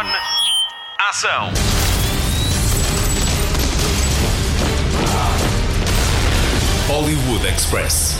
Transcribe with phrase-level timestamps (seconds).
[0.00, 0.06] On.
[1.10, 1.50] Ação.
[6.88, 8.16] Hollywood Express.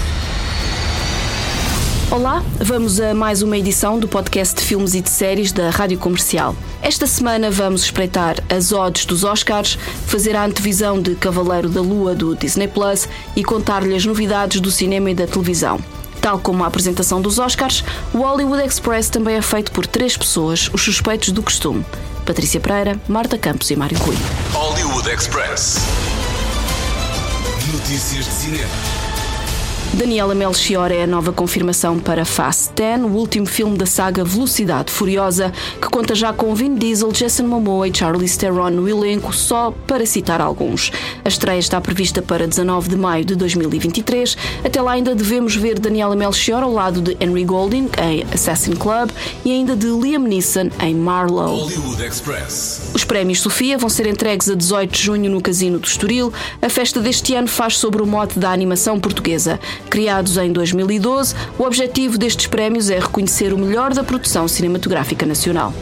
[2.11, 5.99] Olá, vamos a mais uma edição do podcast de filmes e de séries da Rádio
[5.99, 6.55] Comercial.
[6.83, 12.15] Esta semana vamos espreitar as odds dos Oscars, fazer a antevisão de Cavaleiro da Lua
[12.15, 15.81] do Disney Plus e contar-lhe as novidades do cinema e da televisão.
[16.21, 17.83] Tal como a apresentação dos Oscars,
[18.13, 21.85] o Hollywood Express também é feito por três pessoas, os suspeitos do costume:
[22.27, 24.17] Patrícia Pereira, Marta Campos e Mário Rui.
[24.53, 25.79] Hollywood Express.
[27.73, 29.00] Notícias de cinema.
[29.93, 34.91] Daniela Melchior é a nova confirmação para Fast 10, o último filme da saga Velocidade
[34.91, 39.75] Furiosa, que conta já com Vin Diesel, Jason Momoa e Charlize Theron no elenco, só
[39.89, 40.93] para citar alguns.
[41.25, 44.37] A estreia está prevista para 19 de maio de 2023.
[44.65, 49.11] Até lá ainda devemos ver Daniela Melchior ao lado de Henry Golding em Assassin Club
[49.45, 51.69] e ainda de Liam Neeson em Marlowe.
[52.95, 56.33] Os prémios Sofia vão ser entregues a 18 de junho no Casino do Estoril.
[56.63, 59.59] A festa deste ano faz sobre o mote da animação portuguesa.
[59.89, 65.73] Criados em 2012, o objetivo destes prémios é reconhecer o melhor da produção cinematográfica nacional.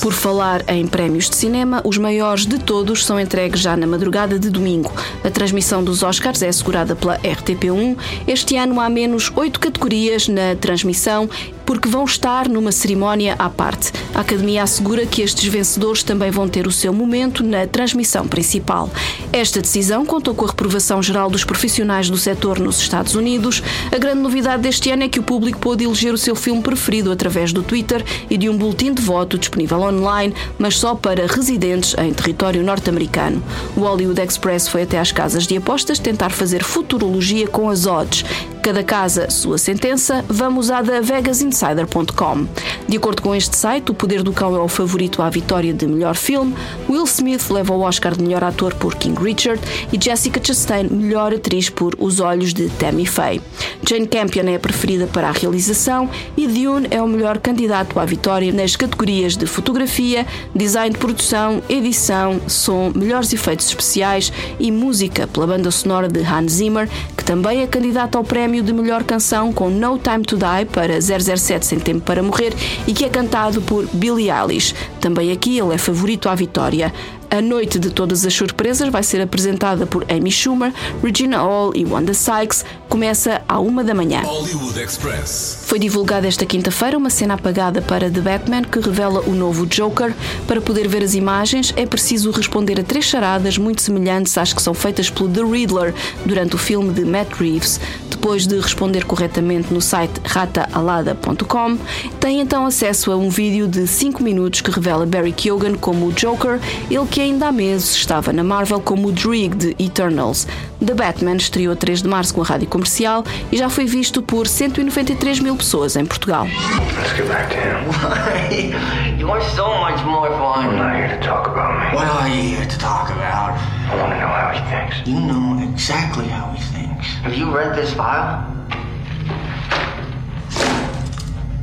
[0.00, 4.38] Por falar em prémios de cinema, os maiores de todos são entregues já na madrugada
[4.38, 4.92] de domingo.
[5.24, 7.96] A transmissão dos Oscars é assegurada pela RTP1.
[8.26, 11.28] Este ano há menos oito categorias na transmissão
[11.70, 13.92] porque vão estar numa cerimónia à parte.
[14.12, 18.90] A Academia assegura que estes vencedores também vão ter o seu momento na transmissão principal.
[19.32, 23.62] Esta decisão contou com a reprovação geral dos profissionais do setor nos Estados Unidos.
[23.92, 27.12] A grande novidade deste ano é que o público pôde eleger o seu filme preferido
[27.12, 31.94] através do Twitter e de um boletim de voto disponível online, mas só para residentes
[31.98, 33.40] em território norte-americano.
[33.76, 38.24] O Hollywood Express foi até às casas de apostas tentar fazer futurologia com as odds.
[38.62, 42.46] Cada casa, sua sentença, vamos à da vegasinsider.com.
[42.86, 45.86] De acordo com este site, O Poder do Cão é o favorito à vitória de
[45.86, 46.54] melhor filme,
[46.88, 51.32] Will Smith leva o Oscar de melhor ator por King Richard e Jessica Chastain melhor
[51.32, 53.40] atriz por Os Olhos de Tammy Faye.
[53.88, 58.04] Jane Campion é a preferida para a realização e Dune é o melhor candidato à
[58.04, 65.26] vitória nas categorias de fotografia, design de produção, edição, som, melhores efeitos especiais e música
[65.26, 69.52] pela banda sonora de Hans Zimmer, que também é candidato ao prémio de melhor canção
[69.52, 72.52] com No Time to Die para 007 Sem Tempo para Morrer
[72.84, 74.74] e que é cantado por Billie Eilish.
[75.00, 76.92] Também aqui ele é favorito à vitória.
[77.32, 81.84] A Noite de Todas as Surpresas vai ser apresentada por Amy Schumer, Regina Hall e
[81.84, 82.64] Wanda Sykes.
[82.88, 84.22] Começa à uma da manhã.
[84.22, 85.62] Hollywood Express.
[85.64, 90.12] Foi divulgada esta quinta-feira uma cena apagada para The Batman que revela o novo Joker.
[90.48, 94.60] Para poder ver as imagens, é preciso responder a três charadas muito semelhantes às que
[94.60, 95.94] são feitas pelo The Riddler
[96.26, 97.78] durante o filme de Matt Reeves.
[98.10, 101.78] Depois de responder corretamente no site rataalada.com,
[102.18, 106.12] tem então acesso a um vídeo de 5 minutos que revela Barry Keoghan como o
[106.12, 110.46] Joker, ele que ainda há meses estava na Marvel como o Dreig de Eternals.
[110.84, 114.22] The Batman estreou a 3 de março com a rádio comercial e já foi visto
[114.22, 116.44] por 193 mil pessoas em Portugal.
[116.44, 117.86] Let's get back to him.
[117.90, 118.74] Why?
[119.18, 120.76] You are so much more I'm fun.
[120.76, 121.94] not here to talk about me.
[121.94, 123.58] What are you here to talk about?
[123.90, 125.06] I want to know how he thinks.
[125.06, 126.69] You know exactly how he thinks.
[127.00, 128.46] Have you read this file?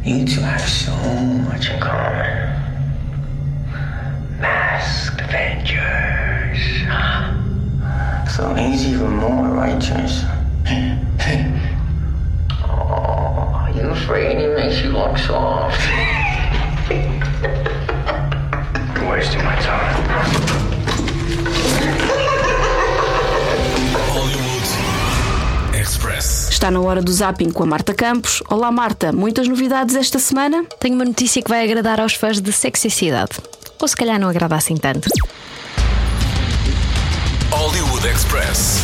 [0.04, 2.54] You two have so much in common.
[4.40, 6.60] Masked Avengers.
[8.36, 10.24] So he's even more righteous.
[12.64, 15.82] oh, are you afraid he makes you look soft?
[18.96, 20.47] You're wasting my time.
[26.58, 28.42] Está na hora do zapping com a Marta Campos.
[28.50, 30.66] Olá Marta, muitas novidades esta semana?
[30.80, 33.34] Tenho uma notícia que vai agradar aos fãs de sexicidade.
[33.80, 35.08] Ou se calhar não agrada assim tanto.
[37.52, 38.82] Hollywood Express.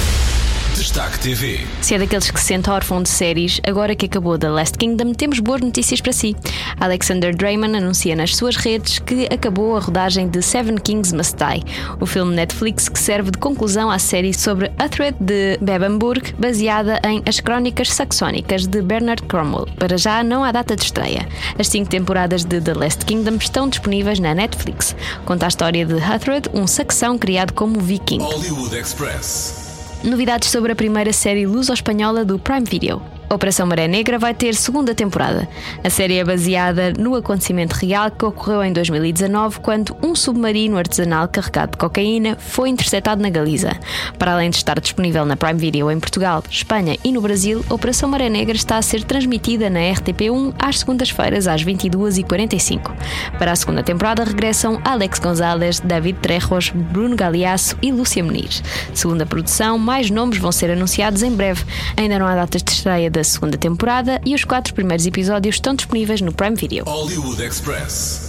[0.76, 1.60] Destaque TV.
[1.82, 5.14] Se é daqueles que se sente órfão de séries, agora que acabou The Last Kingdom,
[5.14, 6.36] temos boas notícias para si.
[6.80, 11.64] Alexander Draymond anuncia nas suas redes que acabou a rodagem de Seven Kings Must Die,
[12.00, 17.22] o filme Netflix que serve de conclusão à série sobre Uhtred de Bebamburg, baseada em
[17.28, 19.68] As Crónicas Saxónicas de Bernard Cromwell.
[19.78, 21.28] Para já não há data de estreia.
[21.58, 24.96] As cinco temporadas de The Last Kingdom estão disponíveis na Netflix.
[25.24, 28.19] Conta a história de Uhtred, um saxão criado como viking.
[28.19, 29.62] Hollywood Express.
[30.04, 33.12] Novidades sobre a primeira série luso-espanhola do Prime Video.
[33.30, 35.48] Operação Maré Negra vai ter segunda temporada.
[35.84, 41.28] A série é baseada no acontecimento real que ocorreu em 2019, quando um submarino artesanal
[41.28, 43.72] carregado de cocaína foi interceptado na Galiza.
[44.20, 48.10] Para além de estar disponível na Prime Video em Portugal, Espanha e no Brasil, Operação
[48.10, 52.92] Maré Negra está a ser transmitida na RTP1 às segundas-feiras às 22h45.
[53.38, 58.62] Para a segunda temporada regressam Alex Gonzalez, David Trejos, Bruno Galeasso e Lúcia Menir.
[58.94, 61.64] Segundo a produção, mais nomes vão ser anunciados em breve.
[61.98, 65.75] Ainda não há datas de estreia da segunda temporada e os quatro primeiros episódios estão
[65.75, 66.83] disponíveis no Prime Video.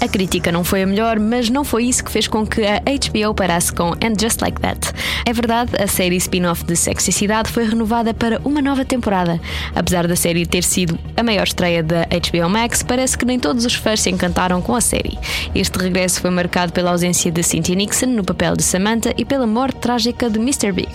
[0.03, 2.81] A crítica não foi a melhor, mas não foi isso que fez com que a
[2.81, 4.93] HBO parasse com And Just Like That.
[5.25, 9.41] É verdade, a série spin-off de Sexy Cidade foi renovada para uma nova temporada.
[9.75, 13.65] Apesar da série ter sido a maior estreia da HBO Max, parece que nem todos
[13.65, 15.19] os fãs se encantaram com a série.
[15.55, 19.47] Este regresso foi marcado pela ausência de Cynthia Nixon no papel de Samantha e pela
[19.47, 20.73] morte trágica de Mr.
[20.73, 20.93] Big.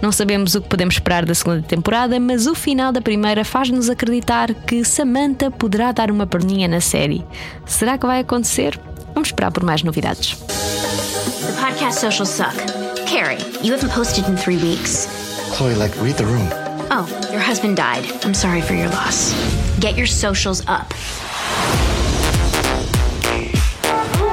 [0.00, 3.88] Não sabemos o que podemos esperar da segunda temporada, mas o final da primeira faz-nos
[3.88, 7.24] acreditar que Samantha poderá dar uma perninha na série.
[7.66, 8.78] Será que vai acontecer?
[9.14, 10.36] Vamos esperar por mais novidades.
[10.36, 12.54] The podcast socials suck.
[13.06, 15.08] Carrie, you haven't posted in three weeks.
[15.56, 16.48] Chloe, like, read the room.
[16.90, 18.04] Oh, your husband died.
[18.24, 19.32] I'm sorry for your loss.
[19.80, 20.92] Get your socials up.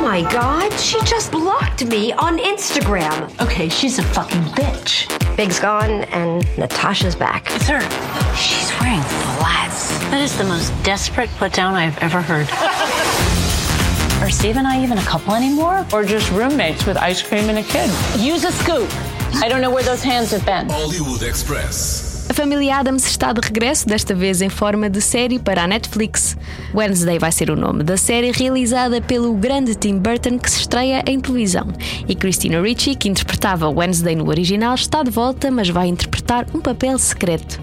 [0.09, 3.29] My god, she just blocked me on Instagram.
[3.39, 5.05] Okay, she's a fucking bitch.
[5.37, 7.45] Big's gone and Natasha's back.
[7.51, 7.79] It's her.
[8.35, 9.03] She's wearing
[9.37, 9.95] flats.
[10.09, 12.47] That is the most desperate put down I've ever heard.
[14.23, 15.85] Are Steve and I even a couple anymore?
[15.93, 17.91] Or just roommates with ice cream and a kid?
[18.19, 18.89] Use a scoop.
[19.43, 20.69] I don't know where those hands have been.
[20.69, 22.08] Hollywood Express.
[22.29, 26.37] A família Adams está de regresso, desta vez em forma de série para a Netflix.
[26.75, 31.03] Wednesday vai ser o nome da série, realizada pelo grande Tim Burton, que se estreia
[31.07, 31.65] em televisão.
[32.07, 36.61] E Christina Ricci, que interpretava Wednesday no original, está de volta, mas vai interpretar um
[36.61, 37.59] papel secreto.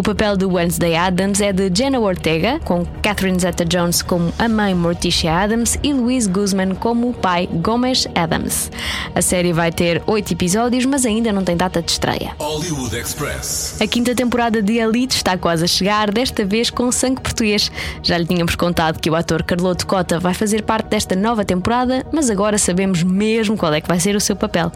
[0.00, 4.74] O papel de Wednesday Adams é de Jenna Ortega, com Catherine Zeta-Jones como a mãe
[4.74, 8.72] Morticia Adams e Louise Guzman como o pai Gomes Adams.
[9.14, 12.32] A série vai ter oito episódios, mas ainda não tem data de estreia.
[12.38, 13.76] Hollywood Express.
[13.78, 17.70] A quinta temporada de Elite está quase a chegar, desta vez com sangue português.
[18.02, 22.06] Já lhe tínhamos contado que o ator Carloto Cota vai fazer parte desta nova temporada,
[22.10, 24.72] mas agora sabemos mesmo qual é que vai ser o seu papel.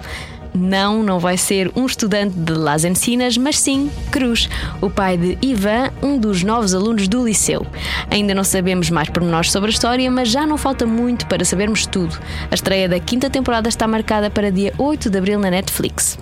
[0.57, 4.49] Não, não vai ser um estudante de Las Encinas, mas sim Cruz,
[4.81, 7.67] o pai de Ivan, um dos novos alunos do liceu.
[8.09, 11.87] Ainda não sabemos mais pormenores sobre a história, mas já não falta muito para sabermos
[11.87, 12.17] tudo.
[12.51, 16.17] A estreia da quinta temporada está marcada para dia 8 de abril na Netflix.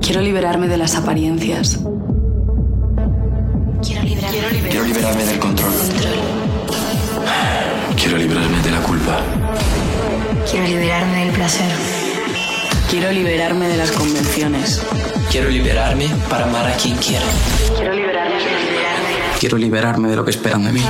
[0.00, 1.78] Quiero liberarme de las apariencias.
[3.80, 4.30] Quiero liberar.
[4.68, 5.72] Quiero liberarme del control.
[7.96, 9.20] Quiero librarme de la culpa.
[10.50, 11.99] Quiero liberarme del placer.
[12.90, 14.82] Quiero liberarme de las convenciones.
[15.30, 17.24] Quiero liberarme para amar a quien quiera.
[17.76, 18.34] Quiero liberarme.
[19.38, 20.80] Quiero liberarme de lo que esperan de mí.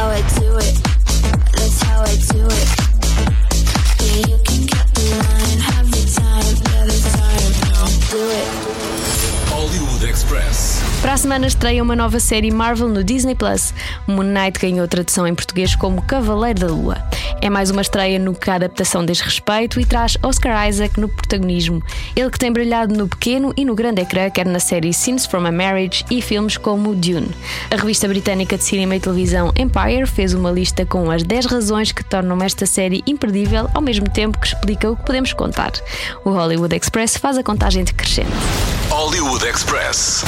[9.50, 10.80] Hollywood Express.
[11.02, 13.74] Para a semana estreia uma nova série Marvel no Disney Plus.
[14.06, 16.96] Moon Knight ganhou tradução em português como Cavaleiro da Lua.
[17.42, 21.08] É mais uma estreia no que a adaptação diz respeito e traz Oscar Isaac no
[21.08, 21.82] protagonismo.
[22.14, 25.46] Ele que tem brilhado no pequeno e no grande ecrã, quer na série Scenes from
[25.46, 27.30] a Marriage e filmes como Dune.
[27.70, 31.92] A revista britânica de cinema e televisão Empire fez uma lista com as 10 razões
[31.92, 35.72] que tornam esta série imperdível, ao mesmo tempo que explica o que podemos contar.
[36.24, 38.30] O Hollywood Express faz a contagem decrescente.
[38.90, 40.24] Hollywood Express.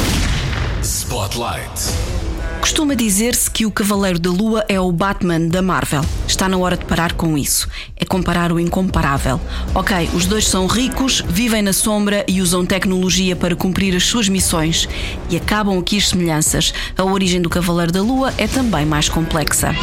[0.82, 2.21] Spotlight.
[2.62, 6.04] Costuma dizer-se que o Cavaleiro da Lua é o Batman da Marvel.
[6.28, 7.68] Está na hora de parar com isso.
[7.96, 9.40] É comparar o incomparável.
[9.74, 14.28] Ok, os dois são ricos, vivem na sombra e usam tecnologia para cumprir as suas
[14.28, 14.88] missões.
[15.28, 16.72] E acabam aqui as semelhanças.
[16.96, 19.74] A origem do Cavaleiro da Lua é também mais complexa.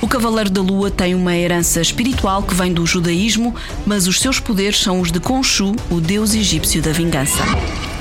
[0.00, 3.54] O Cavaleiro da Lua tem uma herança espiritual que vem do judaísmo,
[3.86, 7.44] mas os seus poderes são os de Khonshu, o deus egípcio da vingança.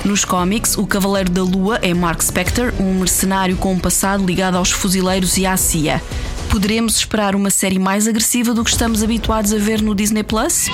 [0.04, 4.56] Nos cómics, o Cavaleiro da Lua é Mark Spector, um mercenário com um passado ligado
[4.56, 6.02] aos fuzileiros e à CIA.
[6.50, 10.66] Poderemos esperar uma série mais agressiva do que estamos habituados a ver no Disney Plus?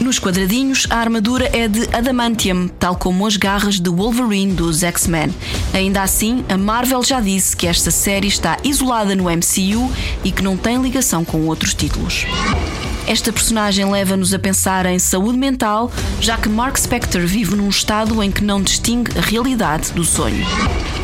[0.00, 5.34] Nos quadradinhos, a armadura é de adamantium, tal como as garras de Wolverine dos X-Men.
[5.74, 9.92] Ainda assim, a Marvel já disse que esta série está isolada no MCU
[10.24, 12.24] e que não tem ligação com outros títulos.
[13.08, 18.22] Esta personagem leva-nos a pensar em saúde mental, já que Mark Spector vive num estado
[18.22, 20.44] em que não distingue a realidade do sonho.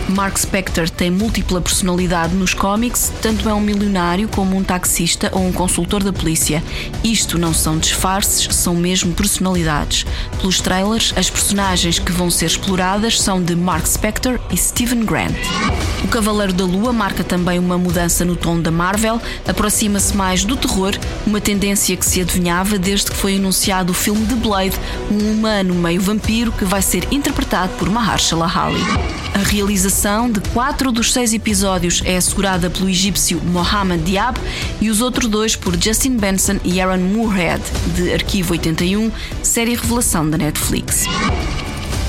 [0.09, 5.47] Mark Spector tem múltipla personalidade nos cómics, tanto é um milionário como um taxista ou
[5.47, 6.63] um consultor da polícia.
[7.03, 10.05] Isto não são disfarces, são mesmo personalidades.
[10.39, 15.35] Pelos trailers, as personagens que vão ser exploradas são de Mark Spector e Stephen Grant.
[16.05, 20.55] O Cavaleiro da Lua marca também uma mudança no tom da Marvel, aproxima-se mais do
[20.55, 20.95] terror,
[21.27, 24.77] uma tendência que se adivinhava desde que foi anunciado o filme The Blade,
[25.11, 28.85] um humano meio vampiro que vai ser interpretado por Mahershala Ali.
[29.35, 34.37] A realização de quatro dos seis episódios é assegurada pelo egípcio Mohamed Diab
[34.81, 37.63] e os outros dois por Justin Benson e Aaron Moorhead,
[37.95, 39.11] de Arquivo 81,
[39.41, 41.05] série revelação da Netflix.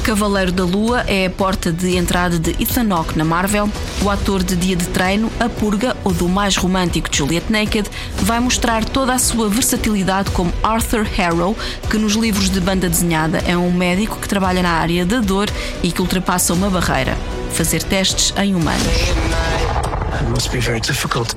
[0.04, 3.70] Cavaleiro da Lua é a porta de entrada de Ethan Hawke na Marvel.
[4.04, 7.88] O ator de Dia de Treino, A Purga ou do mais romântico Juliet Naked,
[8.18, 11.56] vai mostrar toda a sua versatilidade como Arthur Harrow,
[11.90, 15.50] que nos livros de banda desenhada é um médico que trabalha na área da dor
[15.82, 17.16] e que ultrapassa uma barreira:
[17.56, 18.86] fazer testes em humanos.
[18.86, 21.34] It must be very difficult.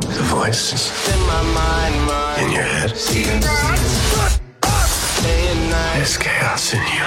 [0.00, 0.92] The voices
[2.38, 2.92] in your head.
[5.94, 7.04] There's chaos in you.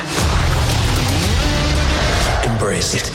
[2.51, 3.09] Embrace it.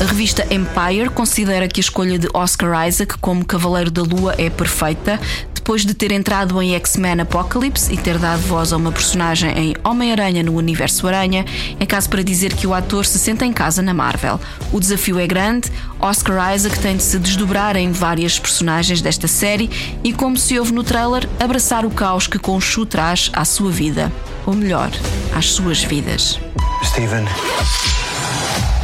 [0.00, 4.48] A revista Empire considera que a escolha de Oscar Isaac como Cavaleiro da Lua é
[4.48, 5.20] perfeita,
[5.64, 9.74] depois de ter entrado em X-Men Apocalypse e ter dado voz a uma personagem em
[9.82, 11.42] Homem-Aranha no Universo Aranha,
[11.80, 14.38] é caso para dizer que o ator se senta em casa na Marvel.
[14.70, 19.70] O desafio é grande, Oscar Isaac tem de se desdobrar em várias personagens desta série
[20.04, 24.12] e, como se ouve no trailer, abraçar o caos que Khonshu traz à sua vida.
[24.44, 24.90] Ou melhor,
[25.34, 26.38] às suas vidas.
[26.84, 27.24] Stephen.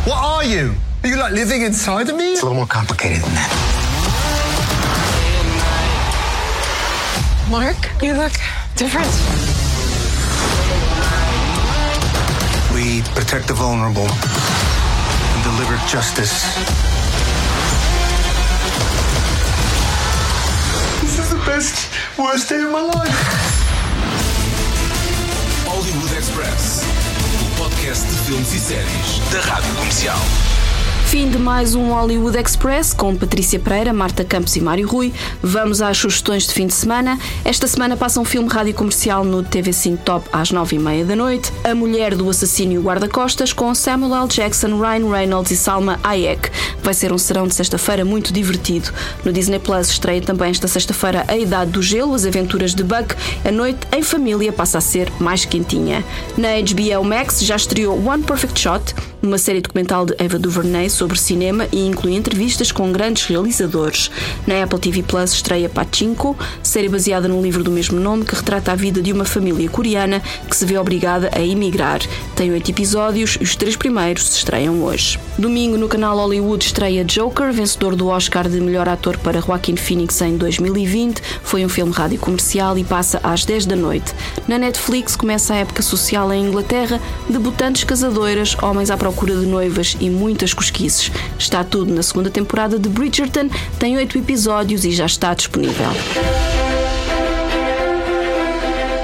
[0.06, 0.75] What are you?
[1.02, 2.32] Are you like living inside of me?
[2.32, 3.79] It's a little more complicated than that.
[7.50, 8.30] Mark, you look
[8.76, 9.11] different.
[12.73, 16.45] We protect the vulnerable and deliver justice.
[21.00, 23.21] This is the best, worst day of my life.
[25.66, 26.85] Hollywood Express.
[27.42, 30.60] O podcast de filmes e séries da Rádio Comercial.
[31.11, 35.12] Fim de mais um Hollywood Express com Patrícia Pereira, Marta Campos e Mário Rui.
[35.43, 37.19] Vamos às sugestões de fim de semana.
[37.45, 41.17] Esta semana passa um filme rádio comercial no TV5 Top às nove e meia da
[41.17, 41.52] noite.
[41.64, 44.29] A Mulher do Assassínio e o Guarda-Costas com Samuel L.
[44.29, 46.49] Jackson, Ryan Reynolds e Salma Hayek.
[46.81, 48.93] Vai ser um serão de sexta-feira muito divertido.
[49.25, 53.17] No Disney Plus estreia também esta sexta-feira A Idade do Gelo, as aventuras de Buck.
[53.45, 56.05] A noite em família passa a ser mais quentinha.
[56.38, 61.18] Na HBO Max já estreou One Perfect Shot, uma série documental de Eva DuVernay sobre
[61.18, 64.10] cinema e inclui entrevistas com grandes realizadores.
[64.46, 68.72] Na Apple TV Plus estreia Pachinko, série baseada no livro do mesmo nome que retrata
[68.72, 72.00] a vida de uma família coreana que se vê obrigada a emigrar.
[72.34, 75.18] Tem oito episódios e os três primeiros se estreiam hoje.
[75.38, 80.20] Domingo no canal Hollywood estreia Joker, vencedor do Oscar de melhor ator para Joaquin Phoenix
[80.22, 81.20] em 2020.
[81.42, 84.14] Foi um filme rádio comercial e passa às 10 da noite.
[84.48, 89.10] Na Netflix começa a época social em Inglaterra, debutantes casadoras, homens à procura
[89.40, 91.11] de noivas e muitas cosquices.
[91.38, 93.49] Está tudo na segunda temporada de Bridgerton,
[93.79, 95.90] tem oito episódios e já está disponível.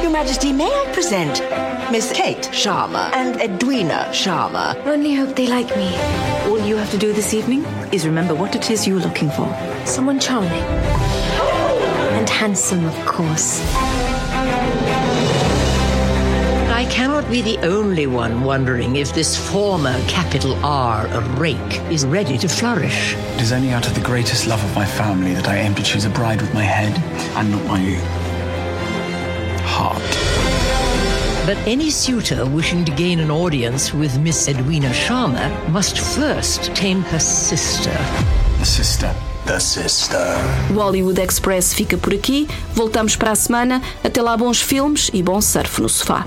[0.03, 1.43] Your Majesty, may I present
[1.91, 4.77] Miss Kate Sharma and Edwina Sharma?
[4.87, 5.91] Only hope they like me.
[6.49, 9.49] All you have to do this evening is remember what it is you're looking for.
[9.85, 10.63] Someone charming.
[12.13, 13.61] And handsome, of course.
[17.07, 21.07] Cannot be the only one wondering if this former capital R
[21.39, 23.15] rake is ready to flourish.
[23.37, 25.85] It is only out of the greatest love of my family that I aim to
[25.85, 26.93] choose a bride with my head
[27.37, 27.81] and not my
[29.63, 30.03] heart.
[31.47, 37.03] But any suitor wishing to gain an audience with Miss Edwina Sharma must first tame
[37.03, 37.97] her sister.
[38.59, 39.15] The sister.
[39.45, 40.27] The sister.
[40.73, 42.49] O Hollywood Express fica por aqui.
[42.75, 43.81] Voltamos para a semana.
[44.03, 46.27] Até lá, bons filmes e bom surf no sofá.